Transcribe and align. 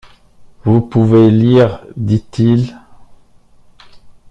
Vous 0.63 0.81
pouvez 0.81 1.29
lire, 1.29 1.85
dit-il. 1.95 2.75